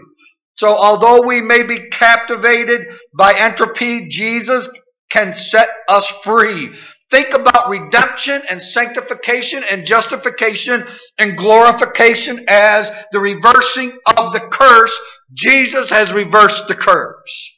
So 0.56 0.68
although 0.68 1.26
we 1.26 1.42
may 1.42 1.64
be 1.64 1.90
captivated 1.90 2.82
by 3.18 3.34
entropy, 3.38 4.08
Jesus 4.10 4.70
can 5.10 5.34
set 5.34 5.70
us 5.88 6.10
free. 6.24 6.76
Think 7.12 7.34
about 7.34 7.70
redemption 7.70 8.42
and 8.50 8.60
sanctification 8.62 9.64
and 9.70 9.86
justification 9.86 10.88
and 11.20 11.38
glorification 11.38 12.46
as 12.48 12.92
the 13.12 13.20
reversing 13.20 13.92
of 14.18 14.34
the 14.34 14.48
curse. 14.52 14.98
Jesus 15.34 15.90
has 15.90 16.12
reversed 16.12 16.68
the 16.68 16.76
curse. 16.76 17.52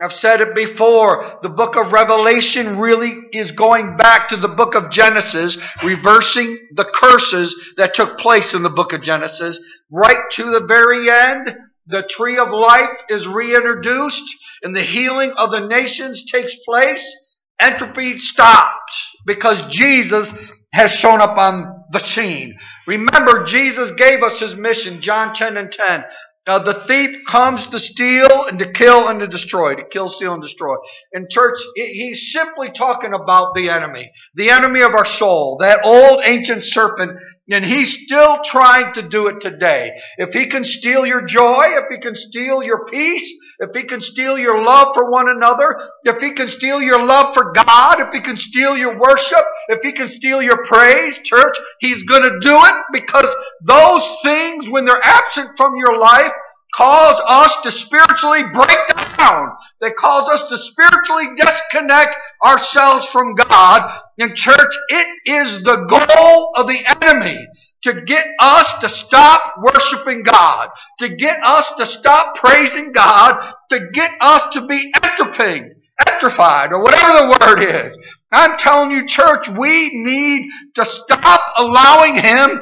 I've 0.00 0.12
said 0.12 0.40
it 0.40 0.54
before. 0.54 1.38
The 1.42 1.48
book 1.48 1.76
of 1.76 1.92
Revelation 1.92 2.78
really 2.78 3.14
is 3.32 3.50
going 3.50 3.96
back 3.96 4.28
to 4.28 4.36
the 4.36 4.48
book 4.48 4.76
of 4.76 4.90
Genesis, 4.90 5.58
reversing 5.82 6.58
the 6.74 6.84
curses 6.84 7.54
that 7.76 7.94
took 7.94 8.18
place 8.18 8.54
in 8.54 8.62
the 8.62 8.70
book 8.70 8.92
of 8.92 9.02
Genesis. 9.02 9.58
Right 9.90 10.30
to 10.32 10.50
the 10.50 10.64
very 10.66 11.10
end, 11.10 11.56
the 11.88 12.02
tree 12.02 12.38
of 12.38 12.50
life 12.50 13.02
is 13.08 13.26
reintroduced 13.26 14.24
and 14.62 14.76
the 14.76 14.82
healing 14.82 15.32
of 15.32 15.50
the 15.50 15.66
nations 15.66 16.24
takes 16.30 16.54
place. 16.64 17.16
Entropy 17.60 18.18
stopped 18.18 18.92
because 19.26 19.62
Jesus 19.68 20.32
has 20.72 20.92
shown 20.92 21.20
up 21.20 21.38
on 21.38 21.84
the 21.90 21.98
scene. 21.98 22.56
Remember, 22.86 23.44
Jesus 23.44 23.90
gave 23.92 24.22
us 24.22 24.38
his 24.38 24.54
mission, 24.54 25.00
John 25.00 25.34
10 25.34 25.56
and 25.56 25.72
10. 25.72 26.04
Now, 26.48 26.58
the 26.58 26.72
thief 26.72 27.26
comes 27.26 27.66
to 27.66 27.78
steal 27.78 28.46
and 28.46 28.58
to 28.58 28.72
kill 28.72 29.08
and 29.08 29.20
to 29.20 29.26
destroy, 29.26 29.74
to 29.74 29.84
kill, 29.84 30.08
steal, 30.08 30.32
and 30.32 30.40
destroy. 30.40 30.76
In 31.12 31.26
church, 31.28 31.58
he's 31.76 32.32
simply 32.32 32.70
talking 32.70 33.12
about 33.12 33.54
the 33.54 33.68
enemy, 33.68 34.10
the 34.34 34.48
enemy 34.48 34.80
of 34.80 34.94
our 34.94 35.04
soul, 35.04 35.58
that 35.60 35.84
old 35.84 36.22
ancient 36.24 36.64
serpent, 36.64 37.20
and 37.50 37.62
he's 37.62 38.02
still 38.02 38.40
trying 38.42 38.94
to 38.94 39.06
do 39.06 39.26
it 39.26 39.42
today. 39.42 39.90
If 40.16 40.32
he 40.32 40.46
can 40.46 40.64
steal 40.64 41.04
your 41.04 41.20
joy, 41.20 41.64
if 41.66 41.90
he 41.90 41.98
can 41.98 42.16
steal 42.16 42.62
your 42.62 42.86
peace, 42.86 43.30
if 43.60 43.70
he 43.74 43.84
can 43.84 44.00
steal 44.00 44.38
your 44.38 44.62
love 44.62 44.94
for 44.94 45.10
one 45.10 45.28
another, 45.28 45.76
if 46.04 46.22
he 46.22 46.32
can 46.32 46.48
steal 46.48 46.80
your 46.80 47.04
love 47.04 47.34
for 47.34 47.52
God, 47.52 48.00
if 48.00 48.12
he 48.12 48.20
can 48.20 48.36
steal 48.36 48.76
your 48.76 48.98
worship, 48.98 49.44
if 49.68 49.80
he 49.82 49.92
can 49.92 50.10
steal 50.12 50.40
your 50.40 50.64
praise, 50.64 51.18
church, 51.18 51.56
he's 51.80 52.04
going 52.04 52.22
to 52.22 52.38
do 52.40 52.56
it 52.56 52.74
because 52.92 53.34
those 53.64 54.06
things, 54.22 54.70
when 54.70 54.84
they're 54.84 55.00
absent 55.02 55.50
from 55.56 55.76
your 55.76 55.98
life, 55.98 56.32
cause 56.74 57.20
us 57.26 57.56
to 57.64 57.70
spiritually 57.72 58.44
break 58.52 58.78
down. 59.18 59.48
They 59.80 59.90
cause 59.90 60.28
us 60.28 60.48
to 60.48 60.58
spiritually 60.58 61.26
disconnect 61.36 62.14
ourselves 62.44 63.06
from 63.06 63.34
God. 63.34 64.00
In 64.18 64.34
church, 64.36 64.76
it 64.88 65.06
is 65.26 65.64
the 65.64 65.86
goal 65.88 66.52
of 66.54 66.68
the 66.68 66.80
enemy 67.02 67.48
to 67.82 68.00
get 68.02 68.26
us 68.40 68.72
to 68.80 68.88
stop 68.88 69.54
worshiping 69.62 70.22
God, 70.22 70.70
to 70.98 71.14
get 71.14 71.38
us 71.44 71.72
to 71.78 71.86
stop 71.86 72.34
praising 72.36 72.92
God, 72.92 73.40
to 73.70 73.88
get 73.92 74.10
us 74.20 74.42
to 74.54 74.66
be 74.66 74.92
entropied, 75.02 75.70
electrified, 76.06 76.72
or 76.72 76.82
whatever 76.82 77.12
the 77.12 77.38
word 77.40 77.62
is. 77.62 77.96
I'm 78.32 78.58
telling 78.58 78.90
you, 78.90 79.06
church, 79.06 79.48
we 79.48 79.90
need 79.94 80.48
to 80.74 80.84
stop 80.84 81.40
allowing 81.56 82.16
Him 82.16 82.60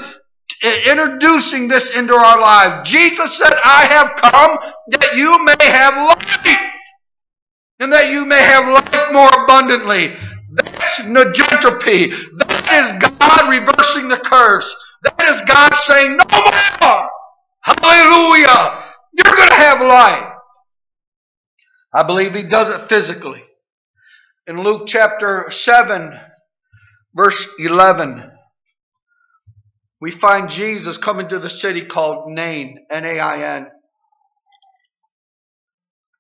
introducing 0.63 1.69
this 1.69 1.91
into 1.91 2.15
our 2.15 2.41
lives. 2.41 2.89
Jesus 2.89 3.37
said, 3.37 3.53
I 3.65 3.87
have 3.91 4.17
come 4.17 4.59
that 4.89 5.17
you 5.17 5.45
may 5.45 5.67
have 5.67 5.95
life 5.97 6.59
and 7.79 7.93
that 7.93 8.09
you 8.09 8.25
may 8.25 8.43
have 8.43 8.67
life 8.69 9.13
more 9.13 9.29
abundantly. 9.43 10.15
That's 10.55 11.01
negentropy. 11.01 12.11
That 12.39 12.73
is 12.73 13.11
God 13.19 13.51
reversing 13.51 14.09
the 14.09 14.17
curse. 14.17 14.75
That 15.07 15.29
is 15.29 15.41
God 15.43 15.75
saying, 15.87 16.17
no 16.17 16.25
more. 16.81 17.09
Hallelujah. 17.63 18.85
You're 19.13 19.37
going 19.37 19.49
to 19.49 19.55
have 19.55 19.81
life. 19.81 20.33
I 21.93 22.03
believe 22.03 22.35
he 22.35 22.43
does 22.43 22.69
it 22.69 22.89
physically. 22.89 23.43
In 24.47 24.63
Luke 24.63 24.87
chapter 24.87 25.47
7, 25.49 26.19
verse 27.15 27.47
11, 27.59 28.31
we 30.01 30.11
find 30.11 30.51
Jesus 30.51 30.99
coming 30.99 31.29
to 31.29 31.39
the 31.39 31.51
city 31.51 31.85
called 31.85 32.29
Nain, 32.29 32.87
N-A-I-N. 32.91 33.69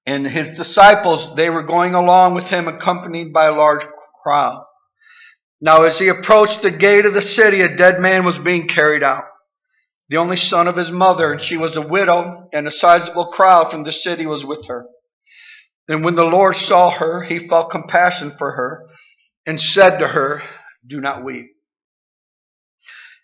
And 0.07 0.27
his 0.27 0.51
disciples, 0.57 1.37
they 1.37 1.51
were 1.51 1.65
going 1.65 1.95
along 1.95 2.35
with 2.35 2.45
him 2.45 2.69
accompanied 2.69 3.33
by 3.33 3.47
a 3.47 3.55
large 3.55 3.85
crowd. 4.23 4.65
Now 5.61 5.83
as 5.85 5.99
he 5.99 6.09
approached 6.09 6.63
the 6.63 6.71
gate 6.71 7.07
of 7.07 7.15
the 7.15 7.23
city, 7.23 7.63
a 7.63 7.77
dead 7.77 7.99
man 7.99 8.25
was 8.25 8.39
being 8.39 8.69
carried 8.69 9.03
out. 9.03 9.25
The 10.09 10.19
only 10.19 10.37
son 10.37 10.69
of 10.69 10.77
his 10.77 10.91
mother, 10.91 11.33
and 11.33 11.41
she 11.41 11.57
was 11.57 11.77
a 11.77 11.87
widow, 11.87 12.49
and 12.53 12.67
a 12.67 12.71
sizable 12.71 13.27
crowd 13.33 13.71
from 13.71 13.83
the 13.83 13.93
city 13.93 14.27
was 14.27 14.45
with 14.45 14.67
her. 14.69 14.87
And 15.89 16.05
when 16.05 16.15
the 16.15 16.25
Lord 16.25 16.57
saw 16.57 16.91
her, 16.91 17.23
he 17.23 17.49
felt 17.49 17.71
compassion 17.71 18.33
for 18.37 18.53
her 18.53 18.87
and 19.47 19.61
said 19.61 19.99
to 19.99 20.09
her, 20.09 20.43
Do 20.87 21.01
not 21.01 21.25
weep. 21.25 21.47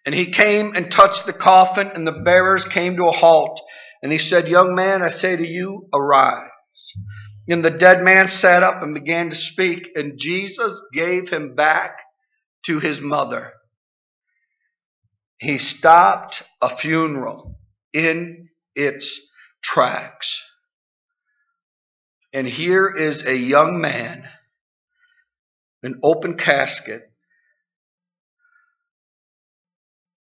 And 0.04 0.14
he 0.14 0.32
came 0.32 0.74
and 0.74 0.90
touched 0.90 1.26
the 1.26 1.32
coffin, 1.32 1.90
and 1.94 2.06
the 2.06 2.22
bearers 2.24 2.64
came 2.64 2.96
to 2.96 3.06
a 3.06 3.12
halt. 3.12 3.60
And 4.02 4.10
he 4.10 4.18
said, 4.18 4.48
Young 4.48 4.74
man, 4.74 5.02
I 5.02 5.08
say 5.08 5.36
to 5.36 5.46
you, 5.46 5.88
arise. 5.94 6.48
And 7.48 7.64
the 7.64 7.70
dead 7.70 8.02
man 8.02 8.26
sat 8.26 8.62
up 8.62 8.82
and 8.82 8.94
began 8.94 9.30
to 9.30 9.36
speak, 9.36 9.90
and 9.94 10.18
Jesus 10.18 10.72
gave 10.92 11.28
him 11.28 11.54
back 11.54 11.98
to 12.66 12.78
his 12.78 13.00
mother. 13.00 13.52
He 15.38 15.58
stopped 15.58 16.42
a 16.60 16.74
funeral 16.74 17.58
in 17.92 18.48
its 18.74 19.20
tracks. 19.62 20.40
And 22.32 22.46
here 22.46 22.88
is 22.88 23.26
a 23.26 23.36
young 23.36 23.80
man, 23.80 24.24
an 25.82 25.98
open 26.02 26.36
casket. 26.36 27.02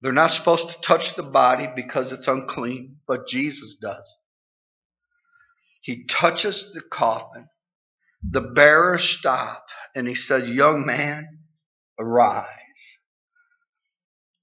They're 0.02 0.12
not 0.12 0.32
supposed 0.32 0.70
to 0.70 0.82
touch 0.82 1.16
the 1.16 1.24
body 1.24 1.68
because 1.76 2.12
it's 2.12 2.28
unclean, 2.28 2.98
but 3.08 3.28
Jesus 3.28 3.76
does. 3.82 4.18
He 5.82 6.06
touches 6.06 6.72
the 6.74 6.82
coffin. 6.82 7.48
The 8.22 8.42
bearers 8.42 9.04
stop, 9.04 9.66
and 9.96 10.08
he 10.08 10.16
says, 10.16 10.50
Young 10.50 10.86
man, 10.86 11.45
arise. 12.00 12.48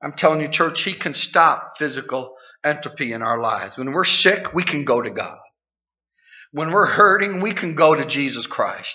I'm 0.02 0.14
telling 0.14 0.40
you, 0.40 0.49
church, 0.49 0.82
he 0.82 0.94
can 0.94 1.14
stop 1.14 1.78
physical 1.78 2.35
entropy 2.64 3.12
in 3.12 3.23
our 3.23 3.40
lives. 3.40 3.78
When 3.78 3.92
we're 3.92 4.04
sick, 4.04 4.52
we 4.52 4.64
can 4.64 4.85
go 4.85 5.00
to 5.00 5.11
God. 5.11 5.38
When 6.52 6.71
we're 6.71 6.87
hurting, 6.87 7.40
we 7.40 7.54
can 7.54 7.75
go 7.75 7.94
to 7.94 8.04
Jesus 8.04 8.47
Christ. 8.47 8.94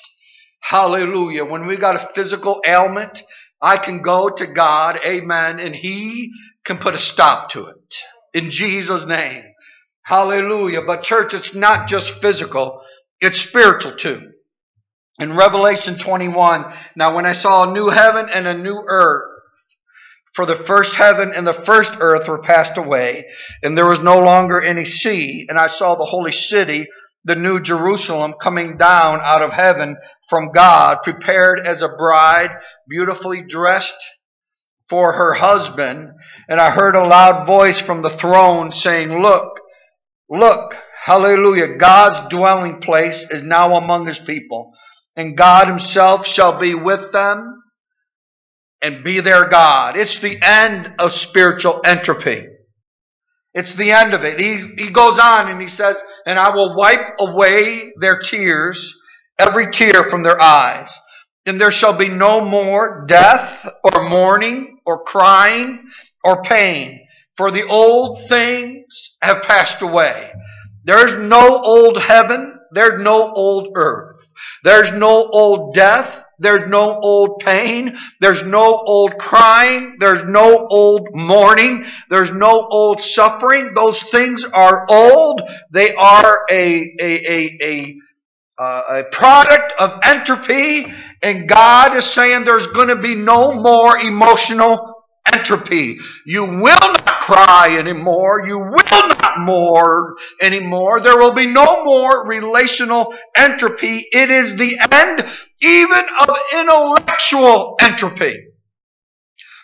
Hallelujah. 0.60 1.46
When 1.46 1.66
we 1.66 1.78
got 1.78 1.96
a 1.96 2.14
physical 2.14 2.62
ailment, 2.66 3.24
I 3.62 3.78
can 3.78 4.02
go 4.02 4.30
to 4.30 4.48
God, 4.48 5.00
amen, 5.06 5.60
and 5.60 5.76
He 5.76 6.32
can 6.66 6.78
put 6.78 6.94
a 6.94 7.00
stop 7.00 7.52
to 7.52 7.68
it. 7.68 7.96
In 8.34 8.52
Jesus' 8.52 9.06
name. 9.06 9.44
Hallelujah. 10.04 10.84
But 10.84 11.04
church, 11.04 11.34
it's 11.34 11.54
not 11.54 11.88
just 11.88 12.22
physical, 12.22 12.82
it's 13.20 13.42
spiritual 13.42 13.96
too. 13.96 14.22
In 15.20 15.36
Revelation 15.36 15.98
21, 15.98 16.74
now 16.96 17.16
when 17.16 17.26
I 17.26 17.32
saw 17.32 17.64
a 17.64 17.74
new 17.74 17.90
heaven 17.90 18.28
and 18.30 18.48
a 18.48 18.58
new 18.58 18.84
earth, 18.88 19.24
for 20.36 20.46
the 20.46 20.56
first 20.56 20.94
heaven 20.94 21.32
and 21.36 21.48
the 21.48 21.54
first 21.54 21.94
earth 22.00 22.28
were 22.28 22.42
passed 22.42 22.78
away, 22.78 23.26
and 23.64 23.76
there 23.76 23.88
was 23.88 24.00
no 24.00 24.20
longer 24.20 24.62
any 24.62 24.86
sea, 24.86 25.48
and 25.50 25.58
I 25.58 25.68
saw 25.68 25.96
the 25.96 26.06
holy 26.06 26.32
city, 26.32 26.88
the 27.24 27.36
new 27.36 27.60
Jerusalem 27.60 28.36
coming 28.40 28.78
down 28.78 29.20
out 29.24 29.42
of 29.42 29.52
heaven 29.52 29.98
from 30.30 30.52
God, 30.52 31.00
prepared 31.04 31.60
as 31.60 31.82
a 31.82 31.90
bride, 31.90 32.52
beautifully 32.88 33.42
dressed 33.42 33.96
for 34.88 35.14
her 35.14 35.34
husband. 35.34 36.12
And 36.48 36.62
I 36.62 36.70
heard 36.70 36.96
a 36.96 37.08
loud 37.08 37.48
voice 37.48 37.82
from 37.82 38.04
the 38.04 38.10
throne 38.10 38.72
saying, 38.72 39.10
Look, 39.10 39.60
look, 40.30 40.76
hallelujah, 41.04 41.78
God's 41.78 42.30
dwelling 42.30 42.80
place 42.80 43.26
is 43.30 43.42
now 43.42 43.76
among 43.76 44.06
his 44.06 44.20
people, 44.20 44.74
and 45.18 45.36
God 45.36 45.68
himself 45.68 46.26
shall 46.26 46.60
be 46.60 46.76
with 46.76 47.12
them 47.12 47.62
and 48.82 49.04
be 49.04 49.20
their 49.20 49.50
God. 49.50 49.98
It's 49.98 50.20
the 50.20 50.38
end 50.42 50.94
of 51.00 51.12
spiritual 51.12 51.82
entropy. 51.84 52.46
It's 53.54 53.74
the 53.74 53.92
end 53.92 54.14
of 54.14 54.24
it. 54.24 54.40
He, 54.40 54.84
he 54.84 54.92
goes 54.92 55.18
on 55.18 55.50
and 55.50 55.60
he 55.60 55.68
says, 55.68 56.00
And 56.28 56.38
I 56.38 56.56
will 56.56 56.78
wipe 56.78 57.16
away 57.20 57.92
their 58.00 58.20
tears, 58.20 58.96
every 59.40 59.72
tear 59.72 60.04
from 60.04 60.22
their 60.22 60.40
eyes. 60.40 60.94
And 61.48 61.60
there 61.60 61.72
shall 61.72 61.98
be 61.98 62.10
no 62.10 62.42
more 62.42 63.06
death 63.08 63.68
or 63.84 64.08
mourning 64.08 64.78
or 64.86 65.04
crying 65.04 65.84
or 66.24 66.44
pain, 66.44 67.00
for 67.36 67.50
the 67.50 67.66
old 67.66 68.28
things 68.30 69.16
have 69.22 69.42
passed 69.42 69.82
away. 69.82 70.32
There's 70.84 71.18
no 71.18 71.58
old 71.58 72.02
heaven, 72.02 72.57
there's 72.72 73.02
no 73.02 73.32
old 73.34 73.70
earth, 73.76 74.18
there's 74.64 74.92
no 74.92 75.28
old 75.32 75.74
death, 75.74 76.26
there's 76.40 76.70
no 76.70 77.00
old 77.00 77.40
pain. 77.40 77.98
There's 78.22 78.44
no 78.44 78.84
old 78.86 79.18
crying. 79.18 79.98
There's 80.00 80.24
no 80.24 80.68
old 80.70 81.16
mourning. 81.16 81.86
There's 82.10 82.32
no 82.32 82.68
old 82.70 83.02
suffering. 83.02 83.74
Those 83.76 84.00
things 84.04 84.46
are 84.46 84.86
old. 84.90 85.42
They 85.72 85.96
are 85.96 86.46
a, 86.50 86.96
a, 87.00 87.32
a, 87.32 87.58
a, 87.62 87.96
uh, 88.60 88.84
a 88.90 89.04
product 89.12 89.74
of 89.80 90.00
entropy. 90.04 90.86
And 91.24 91.50
God 91.50 91.96
is 91.98 92.06
saying 92.06 92.46
there's 92.46 92.68
going 92.68 92.90
to 92.90 92.96
be 92.96 93.16
no 93.16 93.54
more 93.54 93.98
emotional 93.98 95.06
entropy. 95.34 95.98
You 96.26 96.46
will 96.46 96.94
not 96.94 97.17
cry 97.28 97.76
anymore. 97.78 98.48
You 98.48 98.58
will 98.58 99.08
not 99.10 99.40
mourn 99.40 100.16
anymore. 100.42 101.02
There 101.02 101.18
will 101.18 101.34
be 101.34 101.46
no 101.46 101.84
more 101.84 102.26
relational 102.26 103.14
entropy. 103.36 104.08
It 104.12 104.32
is 104.32 104.58
the 104.58 104.78
end 104.92 105.28
even 105.62 106.06
of 106.22 106.30
intellectual 106.54 107.76
entropy. 107.82 108.34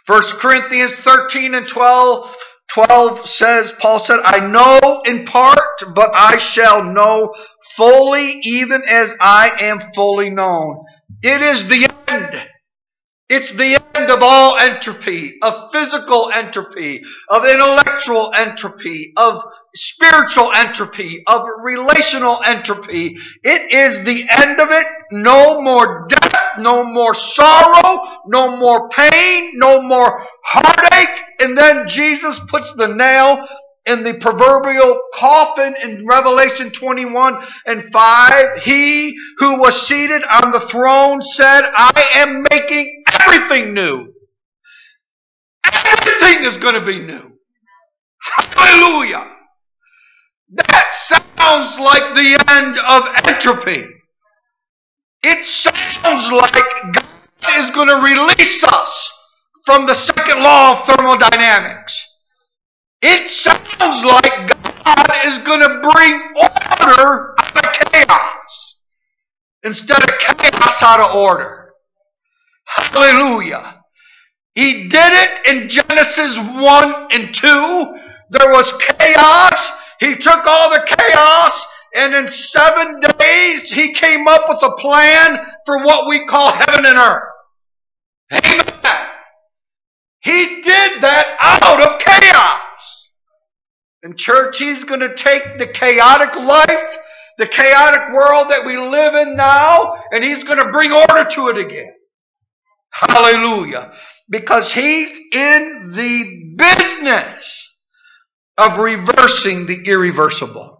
1 0.07 0.23
Corinthians 0.39 0.91
13 0.91 1.55
and 1.55 1.67
12 1.67 2.35
12 2.73 3.27
says, 3.27 3.71
Paul 3.79 3.99
said, 3.99 4.17
I 4.23 4.39
know 4.47 5.03
in 5.05 5.25
part, 5.25 5.59
but 5.93 6.09
I 6.15 6.37
shall 6.37 6.83
know 6.83 7.31
fully, 7.75 8.39
even 8.43 8.81
as 8.89 9.13
I 9.21 9.51
am 9.59 9.79
fully 9.93 10.31
known. 10.31 10.83
It 11.21 11.41
is 11.43 11.69
the 11.69 11.87
end. 12.07 12.49
It's 13.35 13.51
the 13.53 13.81
end 13.95 14.11
of 14.11 14.19
all 14.21 14.57
entropy, 14.57 15.39
of 15.41 15.71
physical 15.71 16.29
entropy, 16.31 17.01
of 17.29 17.43
intellectual 17.43 18.31
entropy, 18.35 19.11
of 19.17 19.43
spiritual 19.73 20.51
entropy, 20.53 21.23
of 21.25 21.47
relational 21.63 22.43
entropy. 22.45 23.17
It 23.41 23.71
is 23.71 24.05
the 24.05 24.27
end 24.29 24.61
of 24.61 24.69
it. 24.69 24.85
No 25.11 25.63
more 25.63 26.05
death, 26.09 26.43
no 26.59 26.83
more 26.83 27.15
sorrow, 27.15 28.03
no 28.27 28.55
more 28.57 28.87
pain, 28.89 29.53
no 29.55 29.81
more 29.81 30.27
heartache. 30.43 31.23
And 31.39 31.57
then 31.57 31.87
Jesus 31.87 32.39
puts 32.49 32.71
the 32.77 32.89
nail 32.89 33.47
in 33.85 34.03
the 34.03 34.13
proverbial 34.13 34.99
coffin 35.13 35.75
in 35.81 36.05
Revelation 36.05 36.71
21 36.71 37.43
and 37.65 37.91
5, 37.91 38.57
he 38.61 39.17
who 39.39 39.59
was 39.59 39.87
seated 39.87 40.23
on 40.23 40.51
the 40.51 40.61
throne 40.61 41.21
said, 41.21 41.63
I 41.75 42.09
am 42.13 42.45
making 42.49 43.02
everything 43.21 43.73
new. 43.73 44.13
Everything 45.65 46.45
is 46.45 46.57
going 46.57 46.75
to 46.75 46.85
be 46.85 46.99
new. 46.99 47.31
Hallelujah. 48.21 49.37
That 50.53 50.89
sounds 50.91 51.79
like 51.79 52.15
the 52.15 52.37
end 52.49 52.77
of 52.77 53.03
entropy. 53.27 53.87
It 55.23 55.45
sounds 55.45 56.31
like 56.31 56.93
God 56.93 57.63
is 57.63 57.71
going 57.71 57.87
to 57.87 57.95
release 57.95 58.63
us 58.65 59.11
from 59.65 59.85
the 59.85 59.95
second 59.95 60.43
law 60.43 60.73
of 60.73 60.85
thermodynamics. 60.85 62.05
It 63.01 63.27
sounds 63.27 64.03
like 64.03 64.47
God 64.83 65.11
is 65.25 65.37
going 65.39 65.61
to 65.61 65.79
bring 65.81 66.21
order 66.35 67.35
out 67.39 67.65
of 67.65 67.91
chaos 67.91 68.75
instead 69.63 70.01
of 70.03 70.19
chaos 70.19 70.81
out 70.81 70.99
of 70.99 71.15
order. 71.15 71.62
Hallelujah. 72.75 73.83
He 74.55 74.87
did 74.87 75.13
it 75.13 75.47
in 75.47 75.69
Genesis 75.69 76.37
1 76.37 77.07
and 77.11 77.33
2. 77.33 77.99
There 78.29 78.51
was 78.51 78.71
chaos. 78.79 79.71
He 79.99 80.15
took 80.15 80.45
all 80.45 80.69
the 80.71 80.85
chaos 80.85 81.65
and 81.93 82.15
in 82.15 82.27
seven 82.31 82.99
days 83.19 83.71
he 83.71 83.93
came 83.93 84.27
up 84.27 84.45
with 84.47 84.63
a 84.63 84.75
plan 84.77 85.39
for 85.65 85.83
what 85.83 86.07
we 86.07 86.25
call 86.25 86.51
heaven 86.51 86.85
and 86.85 86.97
earth. 86.97 87.23
Amen. 88.45 89.07
He 90.21 90.61
did 90.61 91.01
that 91.01 91.37
out 91.39 91.81
of 91.81 91.99
chaos. 91.99 93.09
And 94.01 94.17
church, 94.17 94.57
he's 94.57 94.83
going 94.83 95.01
to 95.01 95.15
take 95.15 95.59
the 95.59 95.67
chaotic 95.67 96.35
life, 96.35 96.97
the 97.37 97.47
chaotic 97.47 98.13
world 98.13 98.49
that 98.49 98.65
we 98.65 98.77
live 98.77 99.13
in 99.15 99.35
now, 99.35 99.95
and 100.11 100.23
he's 100.23 100.43
going 100.43 100.57
to 100.57 100.71
bring 100.71 100.91
order 100.91 101.29
to 101.29 101.49
it 101.49 101.57
again. 101.57 101.93
Hallelujah. 102.93 103.93
Because 104.29 104.71
he's 104.71 105.11
in 105.31 105.91
the 105.93 106.55
business 106.55 107.75
of 108.57 108.79
reversing 108.79 109.65
the 109.65 109.81
irreversible. 109.85 110.79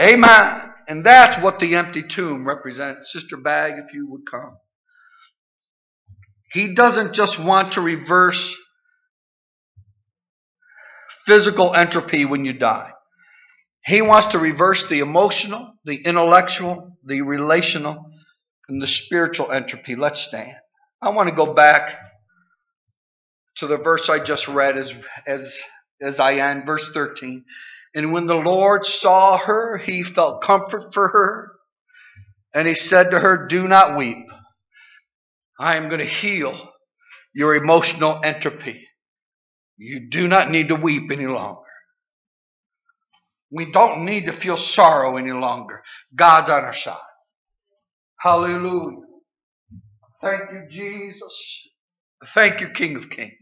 Amen. 0.00 0.72
And 0.88 1.04
that's 1.04 1.42
what 1.42 1.58
the 1.58 1.76
empty 1.76 2.02
tomb 2.02 2.46
represents. 2.46 3.12
Sister 3.12 3.36
Bag, 3.36 3.74
if 3.78 3.94
you 3.94 4.10
would 4.10 4.22
come. 4.30 4.56
He 6.52 6.74
doesn't 6.74 7.14
just 7.14 7.38
want 7.38 7.72
to 7.72 7.80
reverse 7.80 8.54
physical 11.24 11.74
entropy 11.74 12.24
when 12.24 12.44
you 12.44 12.52
die. 12.52 12.90
He 13.84 14.02
wants 14.02 14.28
to 14.28 14.38
reverse 14.38 14.86
the 14.88 15.00
emotional, 15.00 15.74
the 15.84 15.96
intellectual, 15.96 16.98
the 17.04 17.22
relational, 17.22 18.11
and 18.68 18.80
the 18.80 18.86
spiritual 18.86 19.50
entropy. 19.52 19.96
Let's 19.96 20.20
stand. 20.20 20.54
I 21.00 21.10
want 21.10 21.28
to 21.28 21.34
go 21.34 21.52
back 21.52 21.98
to 23.56 23.66
the 23.66 23.76
verse 23.76 24.08
I 24.08 24.18
just 24.18 24.48
read 24.48 24.78
as, 24.78 24.94
as, 25.26 25.58
as 26.00 26.18
I 26.18 26.34
end, 26.34 26.64
verse 26.66 26.90
13. 26.92 27.44
And 27.94 28.12
when 28.12 28.26
the 28.26 28.34
Lord 28.34 28.86
saw 28.86 29.36
her, 29.38 29.76
he 29.78 30.02
felt 30.02 30.42
comfort 30.42 30.94
for 30.94 31.08
her. 31.08 31.52
And 32.54 32.68
he 32.68 32.74
said 32.74 33.10
to 33.10 33.18
her, 33.18 33.46
Do 33.46 33.66
not 33.66 33.96
weep. 33.96 34.26
I 35.58 35.76
am 35.76 35.88
going 35.88 36.00
to 36.00 36.06
heal 36.06 36.70
your 37.34 37.54
emotional 37.54 38.20
entropy. 38.24 38.86
You 39.76 40.08
do 40.10 40.28
not 40.28 40.50
need 40.50 40.68
to 40.68 40.76
weep 40.76 41.10
any 41.12 41.26
longer. 41.26 41.60
We 43.50 43.70
don't 43.70 44.04
need 44.04 44.26
to 44.26 44.32
feel 44.32 44.56
sorrow 44.56 45.16
any 45.16 45.32
longer. 45.32 45.82
God's 46.14 46.50
on 46.50 46.64
our 46.64 46.72
side. 46.74 46.96
Hallelujah. 48.22 48.98
Thank 50.20 50.42
you, 50.52 50.66
Jesus. 50.70 51.68
Thank 52.34 52.60
you, 52.60 52.68
King 52.68 52.96
of 52.96 53.10
Kings. 53.10 53.32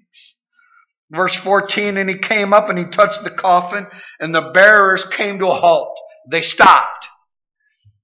Verse 1.10 1.36
14, 1.36 1.98
and 1.98 2.08
he 2.08 2.16
came 2.16 2.54
up 2.54 2.70
and 2.70 2.78
he 2.78 2.86
touched 2.86 3.22
the 3.22 3.30
coffin, 3.30 3.86
and 4.20 4.34
the 4.34 4.52
bearers 4.54 5.04
came 5.04 5.38
to 5.40 5.48
a 5.48 5.54
halt. 5.54 5.98
They 6.30 6.40
stopped. 6.40 7.08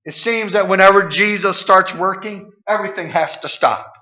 It 0.04 0.12
seems 0.12 0.52
that 0.52 0.68
whenever 0.68 1.08
Jesus 1.08 1.56
starts 1.56 1.94
working, 1.94 2.50
everything 2.68 3.08
has 3.08 3.36
to 3.38 3.48
stop. 3.48 3.92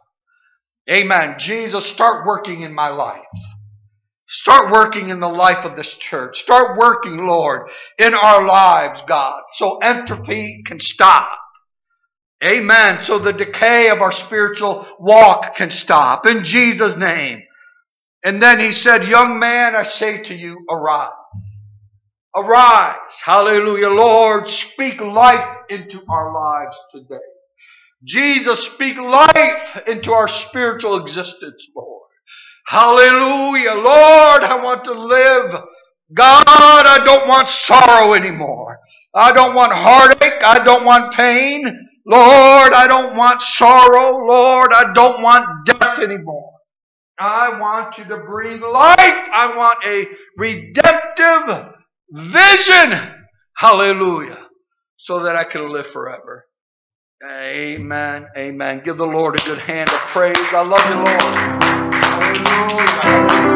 Amen. 0.90 1.36
Jesus, 1.38 1.86
start 1.86 2.26
working 2.26 2.62
in 2.62 2.74
my 2.74 2.88
life. 2.88 3.20
Start 4.26 4.72
working 4.72 5.10
in 5.10 5.20
the 5.20 5.28
life 5.28 5.64
of 5.64 5.76
this 5.76 5.94
church. 5.94 6.38
Start 6.40 6.76
working, 6.76 7.26
Lord, 7.26 7.70
in 7.98 8.14
our 8.14 8.44
lives, 8.44 9.02
God, 9.06 9.40
so 9.52 9.78
entropy 9.78 10.62
can 10.66 10.80
stop. 10.80 11.30
Amen. 12.44 13.00
So 13.00 13.18
the 13.18 13.32
decay 13.32 13.88
of 13.88 14.02
our 14.02 14.12
spiritual 14.12 14.86
walk 15.00 15.56
can 15.56 15.70
stop. 15.70 16.26
In 16.26 16.44
Jesus' 16.44 16.96
name. 16.96 17.42
And 18.24 18.42
then 18.42 18.60
he 18.60 18.72
said, 18.72 19.08
Young 19.08 19.38
man, 19.38 19.74
I 19.76 19.82
say 19.82 20.22
to 20.24 20.34
you, 20.34 20.58
arise. 20.70 21.10
Arise. 22.36 22.96
Hallelujah. 23.24 23.88
Lord, 23.90 24.48
speak 24.48 25.00
life 25.00 25.46
into 25.70 26.02
our 26.08 26.34
lives 26.34 26.76
today. 26.90 27.24
Jesus, 28.04 28.64
speak 28.66 28.98
life 28.98 29.82
into 29.86 30.12
our 30.12 30.28
spiritual 30.28 31.00
existence, 31.00 31.68
Lord. 31.74 32.08
Hallelujah. 32.66 33.74
Lord, 33.74 34.42
I 34.42 34.60
want 34.62 34.84
to 34.84 34.92
live. 34.92 35.62
God, 36.12 36.44
I 36.46 37.02
don't 37.04 37.28
want 37.28 37.48
sorrow 37.48 38.14
anymore. 38.14 38.78
I 39.14 39.32
don't 39.32 39.54
want 39.54 39.72
heartache. 39.72 40.42
I 40.44 40.62
don't 40.64 40.84
want 40.84 41.14
pain. 41.14 41.88
Lord, 42.06 42.72
I 42.74 42.86
don't 42.86 43.16
want 43.16 43.40
sorrow. 43.40 44.26
Lord, 44.26 44.72
I 44.74 44.92
don't 44.92 45.22
want 45.22 45.66
death 45.66 45.98
anymore. 45.98 46.50
I 47.18 47.58
want 47.58 47.96
you 47.96 48.04
to 48.04 48.18
breathe 48.18 48.60
life. 48.60 48.98
I 48.98 49.54
want 49.56 49.78
a 49.86 50.06
redemptive 50.36 51.74
vision. 52.10 53.24
Hallelujah. 53.56 54.48
So 54.96 55.22
that 55.22 55.36
I 55.36 55.44
can 55.44 55.70
live 55.70 55.86
forever. 55.86 56.46
Amen. 57.24 58.26
Amen. 58.36 58.82
Give 58.84 58.96
the 58.96 59.06
Lord 59.06 59.40
a 59.40 59.44
good 59.44 59.58
hand 59.58 59.88
of 59.88 60.00
praise. 60.08 60.36
I 60.36 60.62
love 60.62 60.84
you, 60.90 60.96
Lord. 60.96 61.22
Hallelujah. 62.04 63.53